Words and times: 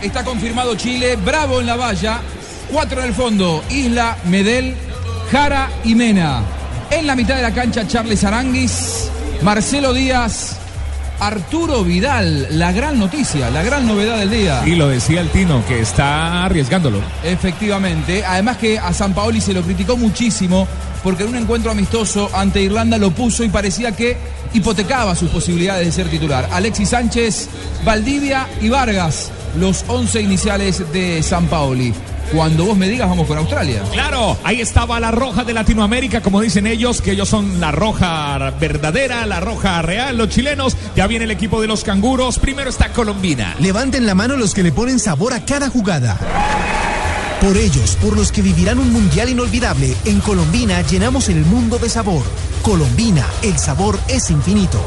Está 0.00 0.24
confirmado 0.24 0.74
Chile, 0.76 1.16
bravo 1.16 1.60
en 1.60 1.66
la 1.66 1.76
valla, 1.76 2.20
cuatro 2.70 3.00
en 3.00 3.08
el 3.08 3.14
fondo, 3.14 3.62
Isla, 3.70 4.16
Medel, 4.24 4.74
Jara 5.30 5.70
y 5.84 5.94
Mena. 5.94 6.42
En 6.90 7.06
la 7.06 7.14
mitad 7.14 7.36
de 7.36 7.42
la 7.42 7.52
cancha, 7.52 7.86
Charles 7.86 8.24
Aranguis, 8.24 9.10
Marcelo 9.42 9.92
Díaz, 9.92 10.58
Arturo 11.26 11.84
Vidal, 11.84 12.48
la 12.58 12.72
gran 12.72 12.98
noticia, 12.98 13.48
la 13.48 13.62
gran 13.62 13.86
novedad 13.86 14.18
del 14.18 14.30
día. 14.30 14.64
Y 14.66 14.74
lo 14.74 14.88
decía 14.88 15.20
el 15.20 15.28
Tino, 15.28 15.64
que 15.66 15.78
está 15.78 16.42
arriesgándolo. 16.44 16.98
Efectivamente, 17.22 18.24
además 18.24 18.56
que 18.56 18.76
a 18.76 18.92
San 18.92 19.14
Paoli 19.14 19.40
se 19.40 19.52
lo 19.52 19.62
criticó 19.62 19.96
muchísimo 19.96 20.66
porque 21.04 21.22
en 21.22 21.28
un 21.28 21.36
encuentro 21.36 21.70
amistoso 21.70 22.28
ante 22.34 22.60
Irlanda 22.60 22.98
lo 22.98 23.12
puso 23.12 23.44
y 23.44 23.48
parecía 23.48 23.92
que 23.92 24.16
hipotecaba 24.52 25.14
sus 25.14 25.30
posibilidades 25.30 25.86
de 25.86 25.92
ser 25.92 26.08
titular. 26.08 26.48
Alexis 26.50 26.88
Sánchez, 26.88 27.48
Valdivia 27.84 28.48
y 28.60 28.68
Vargas, 28.68 29.30
los 29.56 29.84
11 29.86 30.22
iniciales 30.22 30.92
de 30.92 31.22
San 31.22 31.46
Paoli. 31.46 31.94
Cuando 32.32 32.64
vos 32.64 32.78
me 32.78 32.88
digas, 32.88 33.08
vamos 33.10 33.26
con 33.26 33.36
Australia. 33.36 33.82
Claro, 33.92 34.38
ahí 34.42 34.62
estaba 34.62 34.98
la 34.98 35.10
roja 35.10 35.44
de 35.44 35.52
Latinoamérica, 35.52 36.22
como 36.22 36.40
dicen 36.40 36.66
ellos, 36.66 37.02
que 37.02 37.12
ellos 37.12 37.28
son 37.28 37.60
la 37.60 37.72
roja 37.72 38.50
verdadera, 38.58 39.26
la 39.26 39.38
roja 39.38 39.82
real, 39.82 40.16
los 40.16 40.30
chilenos. 40.30 40.74
Ya 40.96 41.06
viene 41.06 41.26
el 41.26 41.30
equipo 41.30 41.60
de 41.60 41.66
los 41.66 41.84
canguros. 41.84 42.38
Primero 42.38 42.70
está 42.70 42.90
Colombina. 42.90 43.54
Levanten 43.60 44.06
la 44.06 44.14
mano 44.14 44.36
los 44.38 44.54
que 44.54 44.62
le 44.62 44.72
ponen 44.72 44.98
sabor 44.98 45.34
a 45.34 45.44
cada 45.44 45.68
jugada. 45.68 46.18
Por 47.42 47.56
ellos, 47.56 47.98
por 48.00 48.16
los 48.16 48.32
que 48.32 48.40
vivirán 48.40 48.78
un 48.78 48.92
mundial 48.92 49.28
inolvidable, 49.28 49.94
en 50.06 50.20
Colombina 50.20 50.80
llenamos 50.82 51.28
el 51.28 51.44
mundo 51.44 51.78
de 51.78 51.90
sabor. 51.90 52.22
Colombina, 52.62 53.26
el 53.42 53.58
sabor 53.58 53.98
es 54.08 54.30
infinito. 54.30 54.80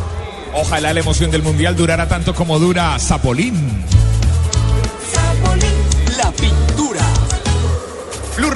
Ojalá 0.53 0.94
la 0.94 1.02
emoción 1.02 1.30
del 1.30 1.44
mundial 1.44 1.75
durara 1.75 2.08
tanto 2.08 2.33
como 2.33 2.58
dura 2.58 2.98
Zapolín. 2.98 3.83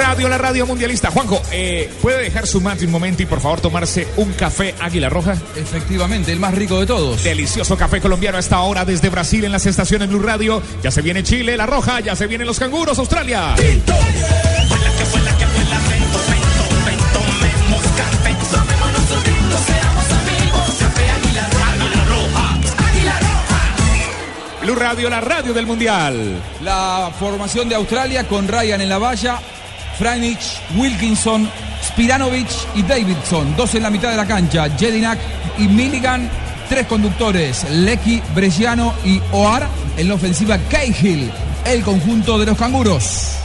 Radio, 0.09 0.27
la 0.27 0.39
radio 0.39 0.65
mundialista. 0.65 1.11
Juanjo, 1.11 1.39
eh, 1.51 1.87
¿puede 2.01 2.23
dejar 2.23 2.47
su 2.47 2.59
mate 2.61 2.83
un 2.83 2.91
momento 2.91 3.21
y 3.21 3.27
por 3.27 3.39
favor 3.39 3.61
tomarse 3.61 4.07
un 4.17 4.33
café 4.33 4.73
Águila 4.79 5.07
Roja? 5.07 5.37
Efectivamente, 5.55 6.31
el 6.31 6.39
más 6.39 6.55
rico 6.55 6.79
de 6.79 6.87
todos. 6.87 7.23
Delicioso 7.23 7.77
café 7.77 8.01
colombiano 8.01 8.37
a 8.37 8.39
esta 8.39 8.59
hora 8.61 8.85
desde 8.85 9.09
Brasil 9.09 9.45
en 9.45 9.51
las 9.51 9.67
estaciones 9.67 10.09
Blue 10.09 10.19
Radio. 10.19 10.63
Ya 10.81 10.89
se 10.89 11.03
viene 11.03 11.21
Chile, 11.21 11.55
la 11.55 11.67
Roja, 11.67 11.99
ya 11.99 12.15
se 12.15 12.25
vienen 12.25 12.47
los 12.47 12.57
canguros, 12.57 12.97
Australia. 12.97 13.53
Blue 24.63 24.75
Radio, 24.75 25.09
la 25.11 25.21
radio 25.21 25.53
del 25.53 25.67
mundial. 25.67 26.41
La 26.63 27.11
formación 27.19 27.69
de 27.69 27.75
Australia 27.75 28.27
con 28.27 28.47
Ryan 28.47 28.81
en 28.81 28.89
la 28.89 28.97
valla, 28.97 29.39
Franich, 29.99 30.61
Wilkinson, 30.77 31.49
Spiranovic 31.83 32.47
y 32.73 32.83
Davidson. 32.83 33.55
Dos 33.57 33.75
en 33.75 33.83
la 33.83 33.89
mitad 33.89 34.09
de 34.09 34.17
la 34.17 34.25
cancha, 34.25 34.69
Jedinak 34.77 35.19
y 35.57 35.67
Milligan. 35.67 36.29
Tres 36.69 36.87
conductores, 36.87 37.69
Lecky, 37.69 38.21
Bresciano 38.33 38.93
y 39.03 39.21
Oar. 39.33 39.67
En 39.97 40.07
la 40.07 40.15
ofensiva, 40.15 40.57
Cahill, 40.69 41.29
el 41.65 41.83
conjunto 41.83 42.39
de 42.39 42.45
los 42.45 42.57
canguros. 42.57 43.38